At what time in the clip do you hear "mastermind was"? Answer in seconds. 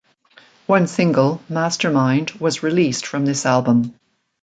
1.47-2.63